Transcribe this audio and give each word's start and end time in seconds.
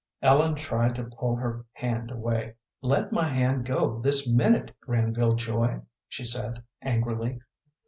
Ellen 0.23 0.55
tried 0.55 0.95
to 0.95 1.03
pull 1.03 1.35
her 1.35 1.63
hand 1.73 2.09
away. 2.09 2.55
"Let 2.81 3.11
my 3.11 3.27
hand 3.27 3.67
go 3.67 3.99
this 4.01 4.33
minute, 4.33 4.75
Granville 4.81 5.35
Joy," 5.35 5.81
she 6.07 6.23
said, 6.23 6.63
angrily. 6.81 7.39